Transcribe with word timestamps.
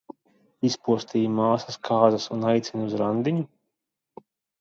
Izpostīji 0.69 1.27
māsas 1.39 1.77
kāzas 1.89 2.25
un 2.37 2.47
aicini 2.53 2.87
uz 2.87 2.97
randiņu? 3.03 3.45